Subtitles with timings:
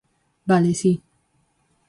[0.47, 0.91] Vale, si.